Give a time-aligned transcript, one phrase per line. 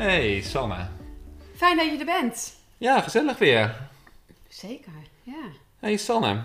[0.00, 0.88] Hey Sanne.
[1.56, 2.56] fijn dat je er bent.
[2.78, 3.88] Ja, gezellig weer.
[4.48, 5.42] Zeker, ja.
[5.78, 6.42] Hey Sanne,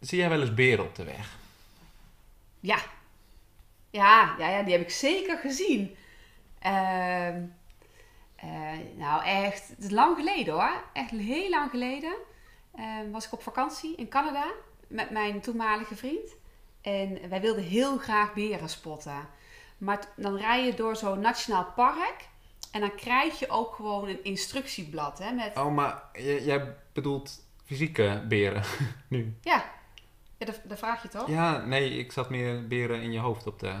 [0.00, 1.38] zie jij wel eens beren op de weg?
[2.60, 2.78] Ja,
[3.90, 5.96] ja, ja, ja die heb ik zeker gezien.
[6.58, 7.42] Ehm,
[8.36, 10.82] eh, nou, echt, het is lang geleden hoor.
[10.92, 12.14] Echt heel lang geleden.
[12.74, 14.46] Ehm, was ik op vakantie in Canada
[14.86, 16.34] met mijn toenmalige vriend.
[16.80, 19.28] En wij wilden heel graag beren spotten.
[19.78, 22.34] Maar dan rij je door zo'n nationaal park.
[22.76, 25.18] En dan krijg je ook gewoon een instructieblad.
[25.18, 28.62] Hè, met, Oh, maar jij bedoelt fysieke beren
[29.08, 29.36] nu?
[29.40, 29.64] ja,
[30.38, 31.28] ja dat, dat vraag je toch?
[31.28, 33.72] Ja, nee, ik zat meer beren in je hoofd op de...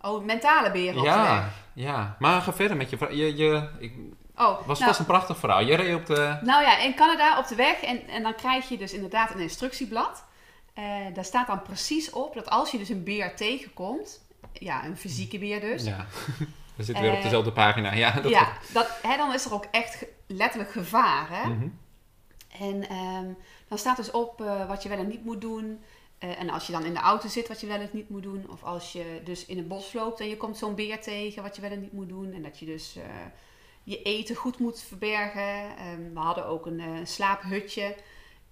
[0.00, 1.52] Oh, mentale beren op de Ja, weg.
[1.72, 2.16] ja.
[2.18, 2.96] Maar ga verder met je.
[3.10, 3.92] Je, je, ik,
[4.36, 5.60] Oh, was nou, vast een prachtig verhaal.
[5.60, 6.38] Je reed op de...
[6.42, 7.82] Nou ja, in Canada op de weg.
[7.82, 10.24] En, en dan krijg je dus inderdaad een instructieblad.
[10.74, 14.96] Eh, daar staat dan precies op dat als je dus een beer tegenkomt, ja, een
[14.96, 15.84] fysique beer dus.
[15.84, 16.06] Ja,
[16.80, 17.92] we zitten weer op Eh, dezelfde pagina.
[17.92, 21.28] Ja, dat ja, dat, hè, dan is er ook echt letterlijk gevaar.
[21.30, 21.48] Hè?
[21.48, 21.68] Mhm.
[22.58, 23.26] En ehm,
[23.68, 25.80] dan staat dus op eh, wat je wel en niet moet doen.
[26.18, 28.22] Eh, en als je dan in de auto zit, wat je wel en niet moet
[28.22, 28.46] doen.
[28.50, 31.56] Of als je dus in het bos loopt en je komt zo'n beer tegen, wat
[31.56, 32.32] je wel en niet moet doen.
[32.32, 32.96] En dat je dus
[33.82, 35.76] je eten goed moet verbergen.
[35.76, 37.96] Ehm, we hadden ook een slaaphutje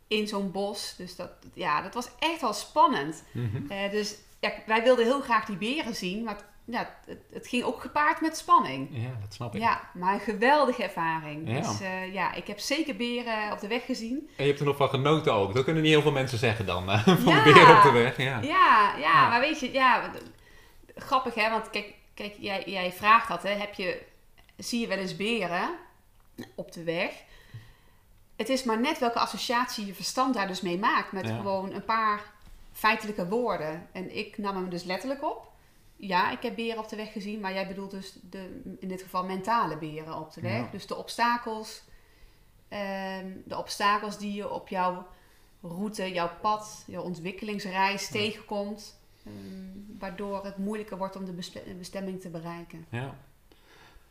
[0.06, 0.94] in zo'n bos.
[0.96, 3.24] Dus dat, ja, dat was echt wel spannend.
[3.32, 3.90] Mhm.
[3.90, 6.24] Dus ja, wij wilden heel graag die beren zien.
[6.24, 8.88] Maar ja, het, het ging ook gepaard met spanning.
[8.90, 9.60] Ja, dat snap ik.
[9.60, 11.48] Ja, maar een geweldige ervaring.
[11.50, 11.60] Ja.
[11.60, 14.28] Dus eh, ja, ik heb zeker beren op de weg gezien.
[14.36, 15.54] En je hebt er nog van genoten ook.
[15.54, 16.90] Dat kunnen niet heel veel mensen zeggen dan.
[16.90, 17.42] eh, van Ja.
[17.42, 18.16] beren op de weg.
[18.16, 18.40] Ja.
[18.40, 20.10] Ja, ja, maar weet je, ja,
[20.96, 24.02] grappig hè, want kijk, kijk jij, jij vraagt dat hè, heb je,
[24.56, 25.70] zie je wel eens beren
[26.54, 27.12] op de weg?
[28.36, 31.84] Het is maar net welke associatie je verstand daar dus mee maakt met gewoon een
[31.84, 32.20] paar
[32.72, 33.86] feitelijke woorden.
[33.92, 35.46] En ik nam hem dus letterlijk op.
[36.00, 39.02] Ja, ik heb beren op de weg gezien, maar jij bedoelt dus de, in dit
[39.02, 40.52] geval mentale beren op de weg.
[40.52, 40.68] Ja.
[40.72, 41.82] Dus de obstakels,
[42.68, 45.06] ehm, de obstakels die je op jouw
[45.62, 48.98] route, jouw pad, jouw ontwikkelingsreis tegenkomt.
[49.24, 49.34] ehm,
[49.98, 51.38] waardoor het moeilijker wordt om de
[51.78, 52.86] bestemming te bereiken.
[52.90, 53.14] ja.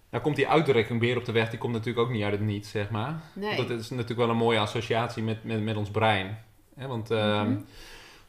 [0.09, 2.41] Nou komt die uitdrukking beren op de weg, die komt natuurlijk ook niet uit het
[2.41, 3.21] niets, zeg maar.
[3.33, 3.55] Nee.
[3.55, 6.37] Dat is natuurlijk wel een mooie associatie met, met, met ons brein.
[6.75, 7.61] Hè, want ehm, Mhm.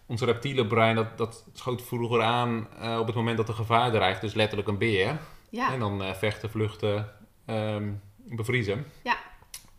[0.09, 3.91] Ons reptiele brein, dat, dat schoot vroeger aan eh, op het moment dat er gevaar
[3.91, 4.21] dreigt.
[4.21, 5.19] Dus letterlijk een beer.
[5.51, 7.13] Ja, En dan eh, vechten, vluchten,
[7.47, 8.87] ehm, bevriezen.
[9.03, 9.17] Ja.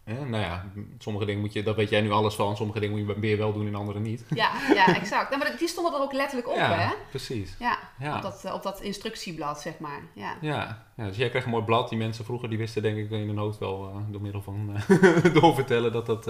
[0.10, 0.66] Hè, nou ja,
[0.98, 2.56] sommige dingen moet je, dat weet jij nu alles van.
[2.58, 4.26] Sommige dingen moet je bij een beer wel doen en andere niet.
[4.30, 5.30] ja, ja, exact.
[5.30, 6.94] Nou, maar die stonden er ook letterlijk op, ja, hè?
[7.10, 7.56] precies.
[7.60, 8.16] Ja, Ja.
[8.16, 10.02] Op, dat, eh, op dat instructieblad, zeg maar.
[10.14, 10.38] Ja.
[10.42, 10.86] Ja.
[10.98, 11.90] ja, dus jij kreeg een mooi blad.
[11.90, 14.72] Die mensen vroeger, die wisten denk ik in hun hoofd wel eh, door middel van
[14.76, 16.28] eh, doorvertellen dat dat...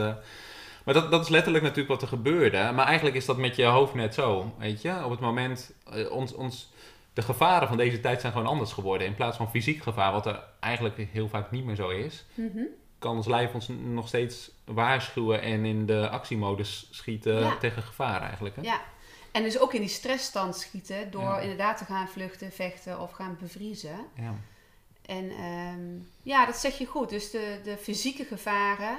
[0.85, 2.72] maar dat, dat is letterlijk natuurlijk wat er gebeurde.
[2.75, 5.03] Maar eigenlijk is dat met je hoofd net zo, weet je.
[5.03, 6.72] Op het moment, eh, ons, ons,
[7.13, 9.07] de gevaren van deze tijd zijn gewoon anders geworden.
[9.07, 12.63] In plaats van fysiek gevaar, wat er eigenlijk heel vaak niet meer zo is, Mhm.
[13.00, 17.57] kan ons lijf ons nog steeds waarschuwen en in de actiemodus schieten Ja.
[17.57, 18.56] tegen gevaar eigenlijk.
[18.56, 18.61] Hè?
[18.61, 18.81] ja.
[19.31, 21.40] En dus ook in die stressstand schieten door Ja.
[21.40, 24.00] inderdaad te gaan vluchten, vechten of gaan bevriezen.
[24.16, 24.35] Ja.
[25.06, 25.79] En ehm,
[26.22, 27.09] ja, dat zeg je goed.
[27.09, 28.97] Dus de, de fysieke gevaren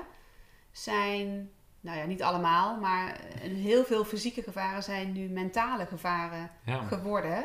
[0.72, 6.80] zijn, nou ja, niet allemaal, maar heel veel fysieke gevaren zijn nu mentale gevaren Ja.
[6.82, 7.44] geworden.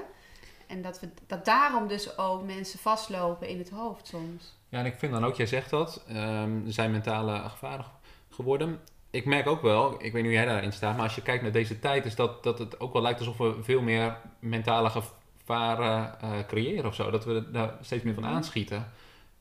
[0.68, 4.54] En dat, we, dat daarom dus ook mensen vastlopen in het hoofd soms.
[4.70, 7.86] Ja, en ik vind dan ook, jij zegt dat, ehm, zijn mentale gevaren
[8.30, 8.80] geworden.
[9.10, 11.44] Ik merk ook wel, ik weet niet hoe jij daarin staat, maar als je kijkt
[11.44, 14.90] naar deze tijd, is dat, dat het ook wel lijkt alsof we veel meer mentale
[14.90, 17.10] gevaren eh, creëren of zo.
[17.12, 18.34] Dat we daar steeds meer van Mhm.
[18.34, 18.92] aanschieten.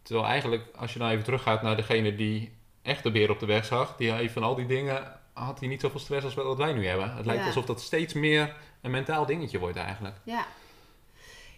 [0.03, 2.53] Terwijl eigenlijk, als je nou even teruggaat naar degene die
[2.85, 5.69] echt de beer op de weg zag, die heeft van al die dingen, had hij
[5.69, 7.17] niet zoveel stress als wat wij nu hebben.
[7.17, 7.47] Het lijkt Ja.
[7.47, 10.17] alsof dat steeds meer een mentaal dingetje wordt eigenlijk.
[10.25, 10.47] Ja,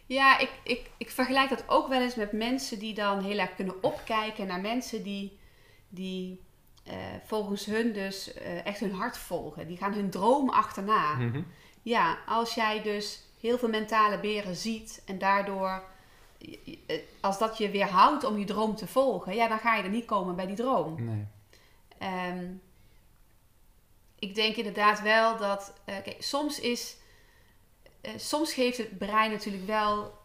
[0.07, 3.55] ja ik, ik, ik vergelijk dat ook wel eens met mensen die dan heel erg
[3.55, 5.39] kunnen opkijken naar mensen die,
[5.89, 6.41] die
[6.85, 6.95] eh,
[7.25, 9.67] volgens hun dus eh, echt hun hart volgen.
[9.67, 11.15] Die gaan hun droom achterna.
[11.15, 11.43] Mhm.
[11.83, 15.83] Ja, als jij dus heel veel mentale beren ziet en daardoor,
[17.21, 20.05] als dat je weerhoudt om je droom te volgen, ja, dan ga je er niet
[20.05, 21.05] komen bij die droom.
[21.05, 21.27] Nee.
[21.99, 22.47] Ehm,
[24.19, 26.97] ik denk inderdaad wel dat, eh, kijk, soms is,
[28.01, 30.19] eh, soms geeft het brein natuurlijk wel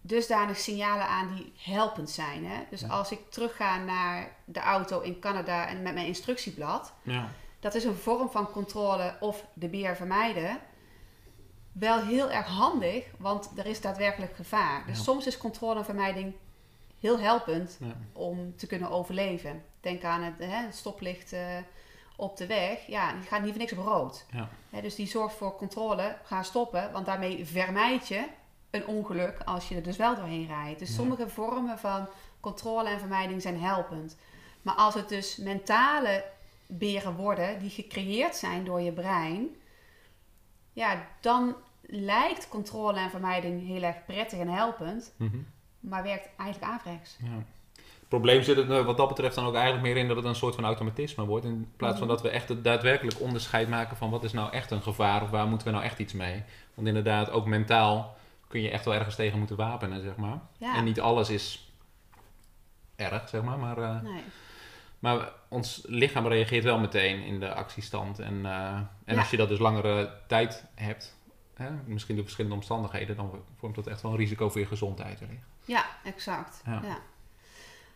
[0.00, 2.46] dusdanig signalen aan die helpend zijn.
[2.46, 2.62] Hè?
[2.70, 2.88] Dus Ja.
[2.88, 7.28] als ik terugga naar de auto in Canada en met mijn instructieblad, Ja.
[7.60, 10.60] dat is een vorm van controle of de beer vermijden.
[11.72, 14.82] Wel heel erg handig, want er is daadwerkelijk gevaar.
[14.86, 15.02] Dus Ja.
[15.02, 16.32] soms is controle en vermijding
[17.00, 17.96] heel helpend Ja.
[18.12, 19.62] om te kunnen overleven.
[19.80, 21.56] Denk aan het, hè, het stoplicht eh,
[22.16, 22.86] op de weg.
[22.86, 24.26] Ja, die gaat niet voor niks op rood.
[24.30, 24.48] Ja.
[24.70, 26.16] Hè, dus die zorgt voor controle.
[26.24, 28.24] Ga stoppen, want daarmee vermijd je
[28.70, 30.78] een ongeluk als je er dus wel doorheen rijdt.
[30.78, 32.08] Dus sommige vormen van
[32.40, 34.16] controle en vermijding zijn helpend.
[34.62, 36.24] Maar als het dus mentale
[36.66, 39.48] beren worden die gecreëerd zijn door je brein,
[40.72, 41.54] ja, dan
[41.86, 45.36] lijkt controle en vermijding heel erg prettig en helpend, Mhm.
[45.80, 47.16] maar werkt eigenlijk averechts.
[47.22, 47.44] Ja.
[47.74, 50.34] Het probleem zit er wat dat betreft dan ook eigenlijk meer in dat het een
[50.34, 51.44] soort van automatisme wordt.
[51.44, 52.16] In plaats van Mhm.
[52.16, 55.30] dat we echt het daadwerkelijk onderscheid maken van wat is nou echt een gevaar of
[55.30, 56.42] waar moeten we nou echt iets mee.
[56.74, 58.16] Want inderdaad, ook mentaal
[58.48, 60.40] kun je echt wel ergens tegen moeten wapenen, zeg maar.
[60.58, 61.72] Ja, En niet alles is
[62.96, 63.58] erg, zeg maar.
[63.58, 64.22] Maar, eh, nee.
[65.02, 68.18] Maar ons lichaam reageert wel meteen in de actiestand.
[68.18, 69.18] En, eh, en Ja.
[69.18, 71.16] als je dat dus langere tijd hebt,
[71.54, 75.20] hè, misschien door verschillende omstandigheden, dan vormt dat echt wel een risico voor je gezondheid
[75.20, 75.46] wellicht.
[75.64, 76.62] Ja, exact.
[76.64, 76.80] Ja.
[76.84, 76.98] Ja.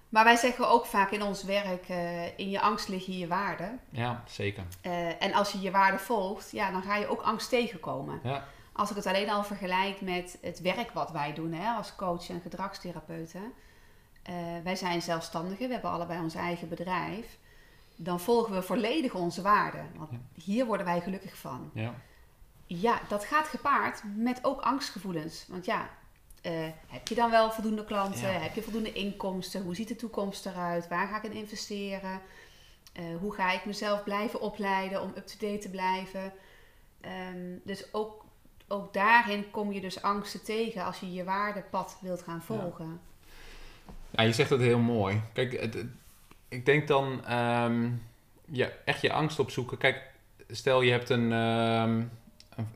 [0.09, 3.81] Maar wij zeggen ook vaak in ons werk, eh, in je angst liggen je waarden.
[3.91, 4.65] Ja, zeker.
[4.81, 8.21] Eh, en als je je waarden volgt, ja, dan ga je ook angst tegenkomen.
[8.23, 8.45] Ja.
[8.73, 12.29] Als ik het alleen al vergelijk met het werk wat wij doen hè, als coach
[12.29, 13.53] en gedragstherapeuten.
[14.27, 14.35] Eh,
[14.65, 17.39] wij zijn zelfstandigen, we hebben allebei ons eigen bedrijf.
[17.97, 19.87] Dan volgen we volledig onze waarden.
[19.97, 20.19] Want Ja.
[20.43, 21.71] hier worden wij gelukkig van.
[21.75, 21.95] Ja.
[22.67, 25.47] Ja, dat gaat gepaard met ook angstgevoelens.
[25.49, 25.89] Want ja,
[26.43, 26.53] eh,
[26.87, 28.33] heb je dan wel voldoende klanten?
[28.33, 28.39] Ja.
[28.39, 29.63] Heb je voldoende inkomsten?
[29.63, 30.89] Hoe ziet de toekomst eruit?
[30.89, 32.21] Waar ga ik in investeren?
[32.93, 36.33] Eh, hoe ga ik mezelf blijven opleiden om up-to-date te blijven?
[37.01, 38.25] Ehm, dus ook,
[38.69, 42.87] ook daarin kom je dus angsten tegen als je je waardepad wilt gaan volgen.
[42.87, 43.15] Ja,
[44.25, 45.21] je zegt het heel mooi.
[45.33, 45.87] Kijk, het, het-
[46.49, 47.89] ik denk dan ehm,
[48.51, 49.79] ja, echt je angst opzoeken.
[49.79, 50.03] Kijk,
[50.51, 51.91] stel je hebt een, ehm
[52.57, 52.69] een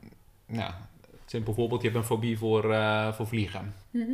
[0.45, 0.71] nou,
[1.25, 3.73] simpel voorbeeld, je hebt een fobie voor, eh, voor vliegen.
[3.91, 4.11] Mhm.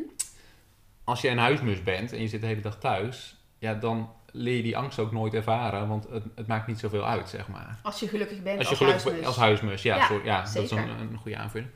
[1.04, 4.56] Als je een huismus bent en je zit de hele dag thuis, ja, dan leer
[4.56, 7.80] je die angst ook nooit ervaren, want het, het maakt niet zoveel uit, zeg maar.
[7.84, 9.28] Als je gelukkig bent Als als, je gelukkig huismus.
[9.28, 11.70] als huismus, ja, Ja, sorry, ja dat is een, een goede aanvulling.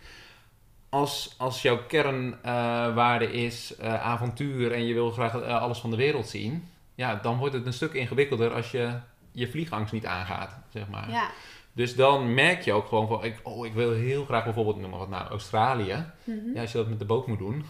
[0.92, 5.96] Als, als jouw kernwaarde is eh, avontuur en je wil graag eh, alles van de
[5.96, 8.94] wereld zien, ja, dan wordt het een stuk ingewikkelder als je
[9.32, 11.10] je vliegangst niet aangaat, zeg maar.
[11.10, 11.30] Ja.
[11.74, 14.90] Dus dan merk je ook gewoon van, ik, oh, ik wil heel graag bijvoorbeeld, noem
[14.90, 16.06] maar wat nou, Australië.
[16.24, 16.54] Mhm.
[16.54, 17.66] Ja, als je dat met de boot moet doen,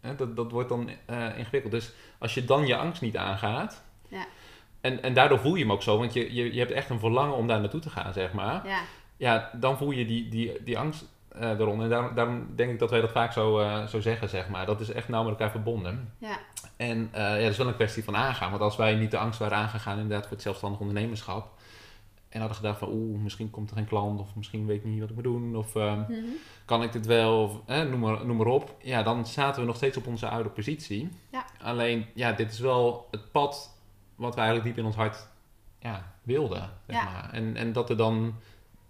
[0.00, 1.72] hè, dat, dat wordt dan eh, ingewikkeld.
[1.72, 4.26] Dus als je dan je angst niet aangaat, Ja.
[4.80, 6.98] en, en daardoor voel je hem ook zo, want je, je, je hebt echt een
[6.98, 8.66] verlangen om daar naartoe te gaan, zeg maar.
[8.66, 8.80] ja.
[9.18, 11.04] Ja, dan voel je die, die, die angst
[11.40, 11.84] eh eronder.
[11.84, 14.66] En daarom, daarom denk ik dat wij dat vaak zo, eh, zo zeggen, zeg maar.
[14.66, 16.12] Dat is echt nauw met elkaar verbonden.
[16.18, 16.38] Ja.
[16.76, 18.50] En eh, ja, dat is wel een kwestie van aangaan.
[18.50, 21.48] Want als wij niet de angst waren aangegaan, inderdaad, voor het zelfstandig ondernemerschap.
[22.28, 24.20] En hadden gedacht van, oeh, misschien komt er geen klant.
[24.20, 25.56] Of misschien weet ik niet wat ik moet doen.
[25.56, 26.14] Of eh, Mhm.
[26.64, 27.42] kan ik dit wel?
[27.42, 28.74] Of eh, noem, maar, noem maar op.
[28.82, 31.08] Ja, dan zaten we nog steeds op onze oude positie.
[31.32, 31.44] Ja.
[31.62, 33.74] Alleen, ja, dit is wel het pad
[34.14, 35.26] wat we eigenlijk diep in ons hart
[35.78, 36.70] ja, wilden.
[36.86, 37.28] Zeg maar.
[37.32, 38.34] en, en dat er dan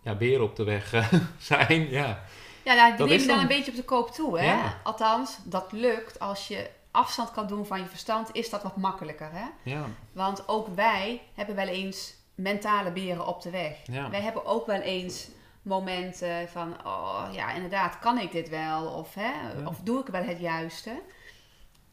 [0.07, 2.21] ja, beren op de weg eh, zijn, ja.
[2.65, 4.45] Ja, nou, die neem dan dan- een beetje op de koop toe, hè?
[4.53, 4.81] Ja.
[4.83, 9.29] Althans, dat lukt als je afstand kan doen van je verstand, is dat wat makkelijker,
[9.33, 9.47] hè?
[9.63, 13.77] Ja, Want ook wij hebben wel eens mentale beren op de weg.
[13.85, 14.11] ja.
[14.11, 15.29] Wij hebben ook wel eens
[15.63, 18.87] momenten van, oh ja, inderdaad, kan ik dit wel?
[18.87, 19.67] Of, hè, Ja.
[19.69, 21.03] of doe ik wel het juiste?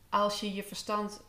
[0.10, 1.22] Als je je verstand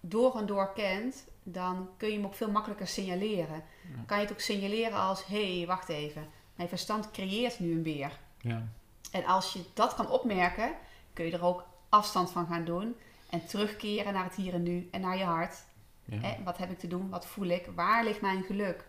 [0.00, 3.64] door en door kent, dan kun je hem ook veel makkelijker signaleren.
[4.06, 7.82] Kan je het ook signaleren als, hé, hey, wacht even, mijn verstand creëert nu een
[7.82, 8.18] beer.
[8.40, 8.68] ja.
[9.12, 10.72] En als je dat kan opmerken,
[11.12, 12.96] kun je er ook afstand van gaan doen.
[13.30, 15.64] En terugkeren naar het hier en nu en naar je hart.
[16.04, 16.18] ja.
[16.20, 17.08] Hè, wat heb ik te doen?
[17.08, 17.66] Wat voel ik?
[17.74, 18.86] Waar ligt mijn geluk?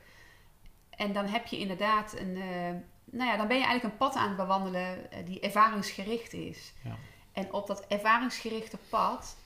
[0.89, 2.35] En dan heb je inderdaad een.
[2.35, 2.71] eh,
[3.05, 6.73] nou ja, dan ben je eigenlijk een pad aan het bewandelen eh, die ervaringsgericht is.
[6.83, 6.95] Ja.
[7.31, 9.37] En op dat ervaringsgerichte pad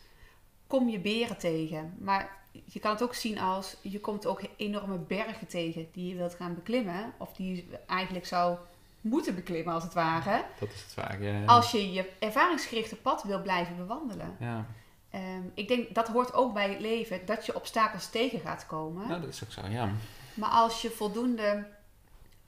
[0.67, 1.95] kom je beren tegen.
[1.99, 6.15] Maar je kan het ook zien als je komt ook enorme bergen tegen die je
[6.15, 7.13] wilt gaan beklimmen.
[7.17, 8.57] Of die je eigenlijk zou
[9.01, 10.43] moeten beklimmen als het ware.
[10.59, 11.45] Dat is het vaak, ja.
[11.45, 14.35] Als je je ervaringsgerichte pad wil blijven bewandelen.
[14.39, 14.65] Ja,
[15.09, 19.07] Ehm, ik denk dat hoort ook bij het leven, dat je obstakels tegen gaat komen.
[19.07, 19.89] nou, dat is ook zo, ja.
[20.33, 21.67] Maar als je voldoende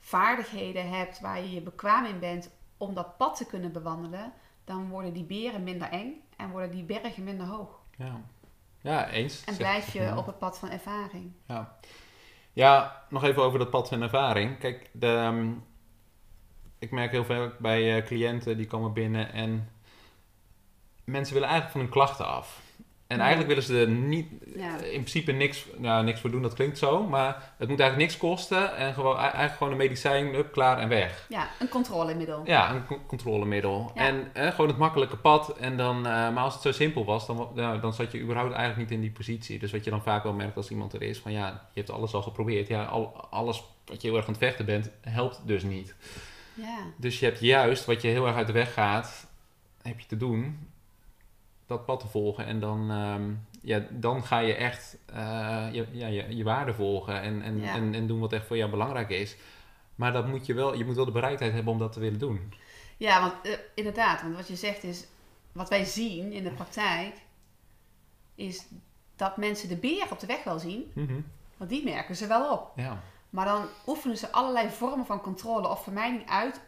[0.00, 4.32] vaardigheden hebt waar je je bekwaam in bent om dat pad te kunnen bewandelen,
[4.64, 7.78] dan worden die beren minder eng en worden die bergen minder hoog.
[7.96, 8.20] Ja,
[8.80, 9.44] ja eens.
[9.44, 10.16] En blijf je ja.
[10.16, 11.32] op het pad van ervaring.
[11.46, 11.76] Ja.
[12.52, 14.58] ja, nog even over dat pad van ervaring.
[14.58, 15.52] Kijk, de, ehm,
[16.78, 19.72] ik merk heel veel bij eh, cliënten die komen binnen en
[21.04, 22.60] mensen willen eigenlijk van hun klachten af.
[23.10, 24.26] En eigenlijk willen ze er niet,
[24.56, 24.76] Ja.
[24.76, 27.02] in principe niks, nou, niks voor doen, dat klinkt zo.
[27.06, 28.76] Maar het moet eigenlijk niks kosten.
[28.76, 31.26] En gewoon, eigenlijk gewoon een medicijn, up, klaar en weg.
[31.28, 32.42] Ja, een controlemiddel.
[32.44, 33.90] Ja, een co- controlemiddel.
[33.94, 34.00] Ja.
[34.06, 35.56] En eh, gewoon het makkelijke pad.
[35.58, 37.48] En dan, eh, maar als het zo simpel was, dan,
[37.80, 39.58] dan zat je überhaupt eigenlijk niet in die positie.
[39.58, 41.90] Dus wat je dan vaak wel merkt als iemand er is, van ja, je hebt
[41.92, 42.68] alles al geprobeerd.
[42.68, 45.94] Ja, al, alles wat je heel erg aan het vechten bent, helpt dus niet.
[46.54, 46.78] Ja.
[46.96, 49.26] Dus je hebt juist wat je heel erg uit de weg gaat,
[49.82, 50.68] heb je te doen,
[51.70, 52.46] dat pad te volgen.
[52.46, 53.30] En dan, ehm,
[53.62, 57.74] ja, dan ga je echt eh, je, ja, je, je waarde volgen en, en, Ja.
[57.74, 59.36] en, en doen wat echt voor jou belangrijk is.
[59.94, 62.18] Maar dat moet je wel, je moet wel de bereidheid hebben om dat te willen
[62.18, 62.52] doen.
[62.96, 65.06] Ja, want eh, inderdaad, want wat je zegt is,
[65.52, 67.14] wat wij zien in de praktijk,
[68.34, 68.66] is
[69.16, 71.20] dat mensen de beer op de weg wel zien, Mhm.
[71.56, 72.72] want die merken ze wel op.
[72.76, 76.60] Ja, Maar dan oefenen ze allerlei vormen van controle of vermijding uit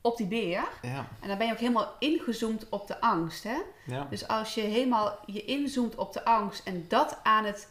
[0.00, 0.68] op die beer.
[0.82, 3.44] ja, En dan ben je ook helemaal ingezoomd op de angst.
[3.44, 3.56] Hè?
[3.86, 4.06] ja.
[4.10, 7.68] Dus als je helemaal je inzoomt op de angst en dat aan het,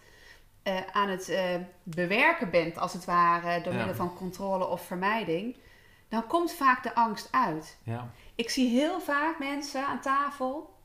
[0.63, 3.77] eh, aan het eh, bewerken bent, als het ware, door Ja.
[3.77, 5.55] middel van controle of vermijding,
[6.09, 7.77] dan komt vaak de angst uit.
[7.83, 8.09] ja.
[8.35, 10.75] Ik zie heel vaak mensen aan tafel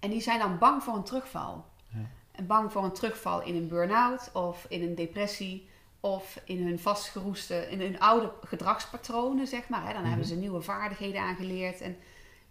[0.00, 1.64] en die zijn dan bang voor een terugval.
[1.88, 1.98] Ja.
[2.32, 5.68] En bang voor een terugval in een burn-out of in een depressie
[6.12, 9.86] of in hun vastgeroeste, in hun oude gedragspatronen, zeg maar.
[9.86, 9.92] Hè.
[9.92, 10.08] Dan Mhm.
[10.08, 11.96] hebben ze nieuwe vaardigheden aangeleerd en,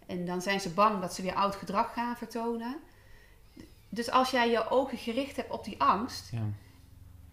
[0.06, 2.76] en dan zijn ze bang dat ze weer oud gedrag gaan vertonen.
[3.88, 6.42] Dus als jij je ogen gericht hebt op die angst ja.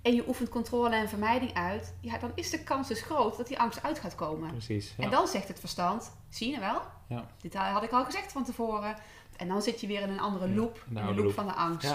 [0.02, 3.48] en je oefent controle en vermijding uit, ja, dan is de kans dus groot dat
[3.48, 4.50] die angst uit gaat komen.
[4.52, 4.94] precies.
[4.98, 5.04] Ja.
[5.04, 6.82] En dan zegt het verstand, zie je wel?
[7.08, 7.26] Ja.
[7.42, 8.96] Dit had ik al gezegd van tevoren.
[9.38, 11.34] En dan zit je weer in een andere loop, de in de loop loop.
[11.34, 11.94] van de angst.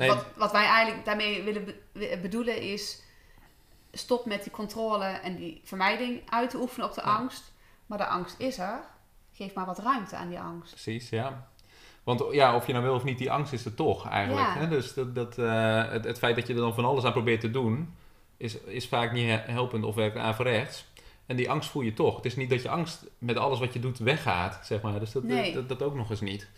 [0.00, 3.02] Nee, Wat, wat wij eigenlijk daarmee willen be- bedoelen is,
[3.92, 7.14] stop met die controle en die vermijding uit te oefenen op de Ja.
[7.16, 7.52] angst.
[7.86, 8.80] Maar de angst is er.
[9.32, 10.70] Geef maar wat ruimte aan die angst.
[10.70, 11.48] Precies, ja.
[12.02, 14.46] Want ja, of je nou wil of niet, die angst is er toch eigenlijk.
[14.46, 14.56] Ja.
[14.58, 14.68] Hè?
[14.68, 17.40] Dus dat, dat, eh, het, het feit dat je er dan van alles aan probeert
[17.40, 17.94] te doen,
[18.36, 20.84] is, is vaak niet he- helpend of werkt averechts.
[21.26, 22.16] En die angst voel je toch.
[22.16, 25.00] Het is niet dat je angst met alles wat je doet weggaat, zeg maar.
[25.00, 25.52] Dus dat, Nee.
[25.54, 26.48] dat, dat ook nog eens niet.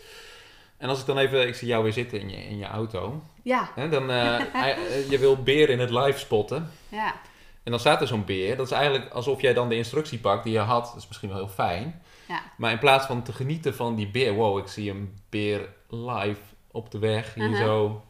[0.83, 3.23] En als ik dan even, ik zie jou weer zitten in je, in je auto.
[3.43, 3.89] Ja, Hè?
[3.89, 6.71] Dan, eh, hij- je wil beer in het live spotten.
[6.89, 7.15] ja,
[7.63, 8.57] En dan staat er zo'n beer.
[8.57, 10.85] Dat is eigenlijk alsof jij dan de instructie pakt die je had.
[10.85, 12.03] Dat is misschien wel heel fijn.
[12.29, 12.43] ja.
[12.57, 16.41] Maar in plaats van te genieten van die beer, wow, ik zie een beer live
[16.71, 17.65] op de weg, hier Uh-huh.
[17.65, 18.03] zo.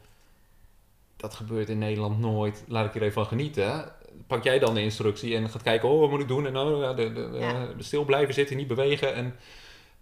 [1.17, 2.63] Dat gebeurt in Nederland nooit.
[2.67, 3.91] Laat ik er even van genieten.
[4.27, 6.45] Pak jij dan de instructie en gaat kijken, oh, wat moet ik doen?
[6.45, 7.67] En ja, de, de, de- Ja.
[7.77, 9.15] stil blijven zitten, niet bewegen.
[9.15, 9.35] En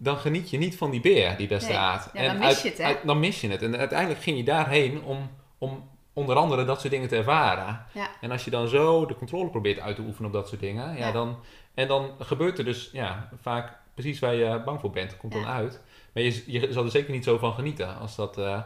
[0.02, 1.68] dan geniet je niet van die beer die daar Nee.
[1.70, 2.10] staat.
[2.12, 2.94] Ja, en dan mis je het, hè?
[3.04, 3.62] dan mis je het.
[3.62, 7.84] En uiteindelijk ging je daarheen om, om onder andere dat soort dingen te ervaren.
[7.92, 8.08] Ja.
[8.20, 10.88] En als je dan zo de controle probeert uit te oefenen op dat soort dingen,
[10.96, 11.12] ja, Ja.
[11.12, 11.36] dan,
[11.74, 15.46] en dan gebeurt er dus ja, vaak precies waar je bang voor bent, komt dan
[15.46, 15.80] uit.
[16.12, 17.98] Maar je, je zal er zeker niet zo van genieten.
[17.98, 18.62] Als dat, eh,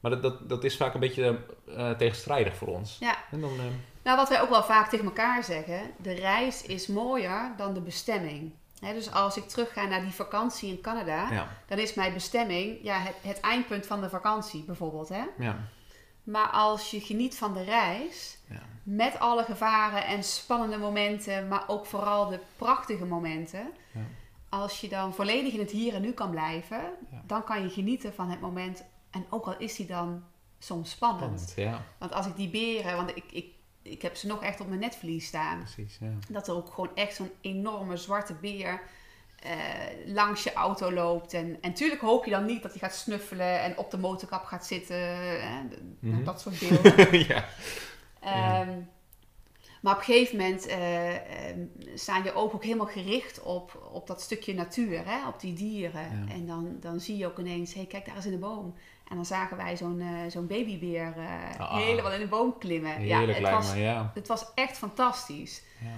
[0.00, 1.38] maar dat, dat, dat is vaak een beetje
[1.76, 2.96] eh, tegenstrijdig voor ons.
[3.00, 3.16] Ja.
[3.30, 3.64] En dan, eh,
[4.02, 7.80] Nou, wat wij ook wel vaak tegen elkaar zeggen, de reis is mooier dan de
[7.80, 8.52] bestemming.
[8.80, 12.98] Dus als ik terugga naar die vakantie in Canada, ja, dan is mijn bestemming ja,
[12.98, 15.08] het, het eindpunt van de vakantie bijvoorbeeld.
[15.08, 15.22] Hè?
[15.38, 15.56] ja,
[16.22, 18.60] Maar als je geniet van de reis, Ja.
[18.82, 23.72] met alle gevaren en spannende momenten, maar ook vooral de prachtige momenten.
[23.92, 24.00] Ja.
[24.48, 26.80] Als je dan volledig in het hier en nu kan blijven,
[27.26, 28.84] dan kan je genieten van het moment.
[29.10, 30.24] En ook al is die dan
[30.58, 31.54] soms spannend.
[31.98, 33.46] Want als ik die beren, want ik, ik,
[33.90, 35.58] ik heb ze nog echt op mijn netvlies staan.
[35.58, 35.98] precies.
[36.00, 36.12] Ja.
[36.28, 38.80] Dat er ook gewoon echt zo'n enorme zwarte beer
[39.42, 39.52] eh,
[40.06, 41.34] langs je auto loopt.
[41.34, 44.44] En, en tuurlijk hoop je dan niet dat hij gaat snuffelen en op de motorkap
[44.44, 44.96] gaat zitten.
[44.96, 45.60] Hè?
[46.00, 46.24] Mhm.
[46.24, 47.26] Dat soort beelden.
[47.26, 47.48] ja.
[48.20, 48.78] Ehm,
[49.80, 51.58] maar op een gegeven moment eh, ehm,
[51.94, 55.28] staan je ogen ook helemaal gericht op, op dat stukje natuur, hè?
[55.28, 56.26] op die dieren.
[56.26, 56.34] Ja.
[56.34, 58.74] En dan, dan zie je ook ineens, hé hey, kijk daar is in de boom.
[59.08, 61.76] En dan zagen wij zo'n eh, zo'n babybeer eh, Ah.
[61.76, 62.96] helemaal in de boom klimmen.
[62.96, 64.10] Heerlijk het, was, me, ja.
[64.14, 65.62] het was echt fantastisch.
[65.80, 65.94] ja.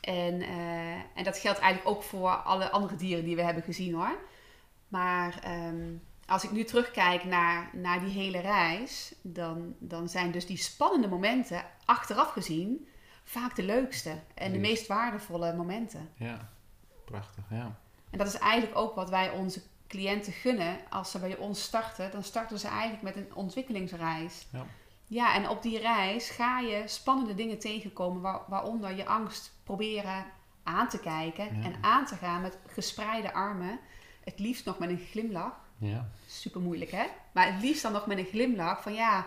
[0.00, 3.94] En, eh, en dat geldt eigenlijk ook voor alle andere dieren die we hebben gezien
[3.94, 4.18] hoor.
[4.88, 5.92] Maar ehm,
[6.26, 11.08] als ik nu terugkijk naar, naar die hele reis, dan, dan zijn dus die spannende
[11.08, 12.88] momenten achteraf gezien
[13.24, 16.08] vaak de leukste en de meest waardevolle momenten.
[16.14, 16.48] ja.
[17.04, 17.78] Prachtig, ja.
[18.10, 20.78] En dat is eigenlijk ook wat wij onze cliënten gunnen.
[20.90, 24.46] Als ze bij ons starten, dan starten ze eigenlijk met een ontwikkelingsreis.
[24.52, 24.66] Ja.
[25.08, 30.24] Ja, en op die reis ga je spannende dingen tegenkomen, waar- waaronder je angst proberen
[30.62, 31.64] aan te kijken Ja.
[31.64, 33.78] en aan te gaan met gespreide armen.
[34.24, 35.64] Het liefst nog met een glimlach.
[35.78, 37.04] Ja, Super moeilijk, hè?
[37.32, 39.26] Maar het liefst dan nog met een glimlach van ja,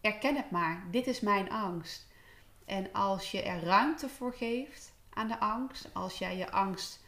[0.00, 0.84] erken het maar.
[0.90, 2.06] Dit is mijn angst.
[2.64, 7.00] En als je er ruimte voor geeft aan de angst, als jij je angst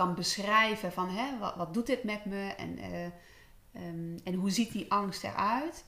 [0.00, 3.04] kan beschrijven van hè, wat, wat doet dit met me en, eh,
[3.72, 5.84] ehm, en hoe ziet die angst eruit,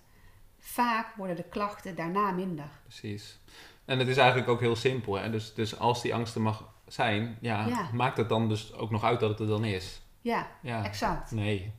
[0.59, 2.69] vaak worden de klachten daarna minder.
[2.83, 3.39] Precies.
[3.85, 5.15] En het is eigenlijk ook heel simpel.
[5.19, 5.31] Hè?
[5.31, 7.89] Dus, dus als die angst er mag zijn, ja, Ja.
[7.93, 10.03] maakt het dan dus ook nog uit dat het er dan is?
[10.21, 10.85] Ja, Ja.
[10.85, 11.31] exact.
[11.31, 11.73] Nee.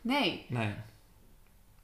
[0.00, 0.74] Nee, Nee.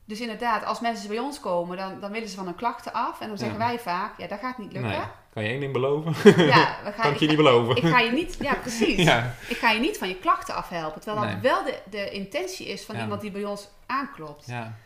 [0.04, 3.20] dus inderdaad, als mensen bij ons komen, dan, dan willen ze van hun klachten af.
[3.20, 3.66] En dan zeggen Ja.
[3.66, 4.90] wij vaak, ja, dat gaat niet lukken.
[4.90, 5.00] nee.
[5.34, 6.14] Kan je één ding beloven?
[6.46, 7.76] Ja, we gaan, kan ik je niet beloven.
[7.76, 9.02] ik ga je niet, ja precies.
[9.02, 9.34] ja.
[9.48, 11.00] Ik ga je niet van je klachten afhelpen.
[11.00, 13.02] Terwijl dat wel de, de intentie is van Ja.
[13.02, 14.46] iemand die bij ons aanklopt.
[14.46, 14.76] Ja.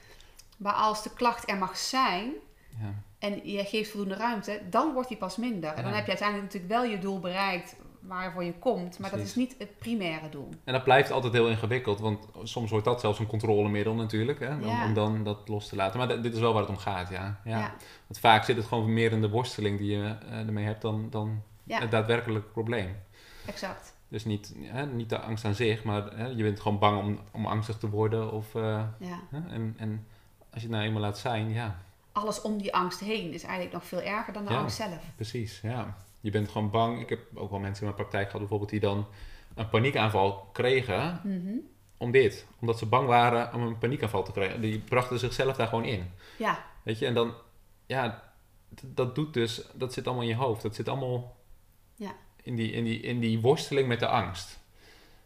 [0.56, 2.32] Maar als de klacht er mag zijn
[3.18, 5.70] en je geeft voldoende ruimte, dan wordt die pas minder.
[5.74, 8.98] En dan heb je uiteindelijk natuurlijk wel je doel bereikt waarvoor je komt.
[8.98, 10.48] Maar dat is niet het primaire doel.
[10.64, 14.54] En dat blijft altijd heel ingewikkeld, want soms wordt dat zelfs een controlemiddel natuurlijk, hè,
[14.54, 14.84] Ja.
[14.84, 15.98] om dan dat los te laten.
[15.98, 17.40] Maar dit is wel waar het om gaat, ja.
[17.44, 17.58] ja.
[17.58, 17.74] Ja.
[18.06, 21.06] Want vaak zit het gewoon meer in de worsteling die je eh, ermee hebt dan,
[21.10, 22.96] dan het daadwerkelijke probleem.
[23.46, 23.96] Exact.
[24.08, 27.18] Dus niet, hè, niet de angst aan zich, maar hè, je bent gewoon bang om,
[27.32, 28.32] om angstig te worden.
[28.32, 28.82] Of, eh,
[29.48, 30.06] en, en
[30.52, 31.78] als je het nou eenmaal laat zijn, ja,
[32.12, 34.98] Alles om die angst heen is eigenlijk nog veel erger dan de angst zelf.
[35.16, 35.60] precies.
[35.60, 35.96] Ja.
[36.20, 37.00] Je bent gewoon bang.
[37.00, 39.06] Ik heb ook wel mensen in mijn praktijk gehad bijvoorbeeld die dan
[39.54, 41.54] een paniekaanval kregen Mhm.
[41.96, 42.46] om dit.
[42.60, 44.60] Omdat ze bang waren om een paniekaanval te krijgen.
[44.60, 46.10] Die brachten zichzelf daar gewoon in.
[46.38, 47.34] Ja, Weet je, en dan,
[47.86, 48.22] ja,
[48.82, 50.62] dat doet dus, dat zit allemaal in je hoofd.
[50.62, 51.36] Dat zit allemaal
[51.94, 52.12] Ja.
[52.42, 54.58] in, die, in, die, in die worsteling met de angst.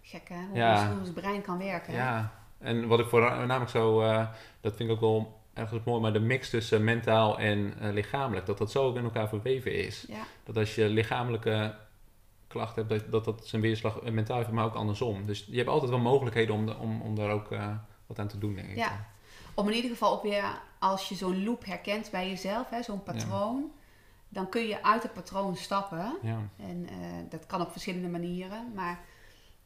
[0.02, 0.46] gek hè?
[0.48, 0.92] Hoe, Ja.
[1.00, 1.92] ons, brein kan werken.
[1.92, 1.98] hè?
[1.98, 4.26] Ja, en wat ik voornamelijk zo, eh,
[4.60, 8.46] dat vind ik ook wel ergens mooi, maar de mix tussen mentaal en eh, lichamelijk,
[8.46, 10.04] dat dat zo in elkaar verweven is.
[10.08, 10.22] Ja.
[10.44, 11.74] Dat als je lichamelijke
[12.46, 15.26] klachten hebt, dat dat, zijn weerslag eh, mentaal heeft, maar ook andersom.
[15.26, 17.68] Dus je hebt altijd wel mogelijkheden om, de- om, om daar ook eh,
[18.06, 18.76] wat aan te doen, denk ik.
[18.76, 19.06] Ja.
[19.54, 20.44] Om in ieder geval ook weer,
[20.78, 23.70] als je zo'n loop herkent bij jezelf, hè, zo'n patroon,
[24.28, 26.12] dan kun je uit het patroon stappen.
[26.22, 26.88] Ja, En
[27.28, 28.72] dat kan op verschillende manieren.
[28.74, 29.00] Maar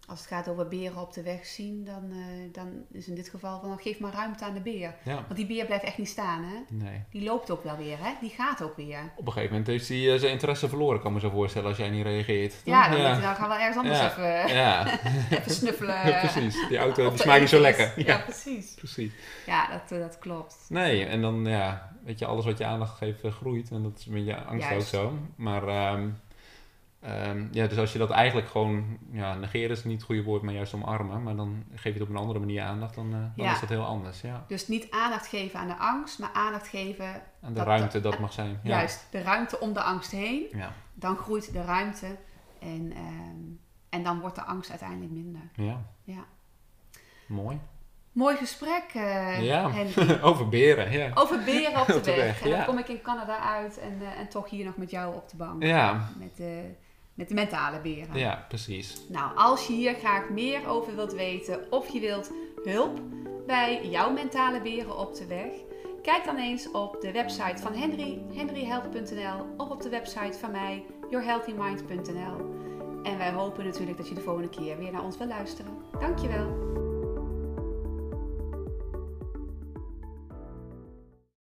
[0.07, 3.29] als het gaat over beren op de weg zien, dan, eh, dan is in dit
[3.29, 4.95] geval van geef maar ruimte aan de beer.
[5.05, 6.75] ja, Want die beer blijft echt niet staan, hè?
[6.77, 7.03] nee.
[7.11, 8.11] Die loopt ook wel weer, hè?
[8.21, 8.99] Die gaat ook weer.
[9.17, 11.69] Op een gegeven moment heeft hij eh, zijn interesse verloren, kan ik me zo voorstellen,
[11.69, 12.55] als jij niet reageert.
[12.65, 13.21] Ja, dan, ja.
[13.21, 14.11] dan gaan we ergens anders Ja.
[14.11, 14.87] even, Ja,
[15.39, 16.07] even snuffelen.
[16.11, 16.69] ja, precies.
[16.69, 17.93] Die auto die smaakt niet zo lekker.
[17.97, 18.75] Ja, precies.
[18.75, 19.13] precies.
[19.47, 20.57] Ja, dat, eh, dat klopt.
[20.69, 23.71] Nee, en dan, ja, weet je, alles wat je aandacht geeft eh, groeit.
[23.71, 24.95] En dat is met je angst Juist.
[24.95, 25.19] ook zo.
[25.37, 26.09] Maar, ehm,
[27.01, 30.43] ehm, ja, dus als je dat eigenlijk gewoon, ja, negeren is niet het goede woord,
[30.43, 31.23] maar juist omarmen.
[31.23, 33.53] Maar dan geef je het op een andere manier aandacht, dan, eh, dan Ja.
[33.53, 34.45] is dat heel anders, ja.
[34.49, 37.07] Dus niet aandacht geven aan de angst, maar aandacht geven,
[37.41, 38.61] En de Dat- ruimte, dat mag zijn.
[38.63, 38.71] Ja.
[38.71, 40.47] juist de ruimte om de angst heen.
[40.53, 40.73] Ja.
[40.95, 42.17] Dan groeit de ruimte
[42.61, 43.43] en, ehm,
[43.89, 45.41] en dan wordt de angst uiteindelijk minder.
[45.55, 46.25] ja, Ja.
[47.29, 47.61] mooi.
[48.13, 49.71] Mooi gesprek, eh Ja.
[50.23, 51.11] Over beren, ja.
[51.15, 52.25] Over beren op de, Op de weg.
[52.25, 54.91] weg, En dan kom ik in Canada uit en, eh, en toch hier nog met
[54.91, 55.63] jou op de bank.
[55.63, 56.75] Ja, Met, de,
[57.17, 58.19] met de mentale beren.
[58.19, 59.03] ja, precies.
[59.09, 62.31] Nou, als je hier graag meer over wilt weten of je wilt
[62.65, 63.01] hulp
[63.47, 65.51] bij jouw mentale beren op de weg,
[66.03, 70.85] kijk dan eens op de website van Henry, henryhealth.nl of op de website van mij,
[71.11, 72.55] yourhealthymind.nl.
[73.03, 75.73] En wij hopen natuurlijk dat je de volgende keer weer naar ons wil luisteren.
[76.01, 76.66] Dankjewel.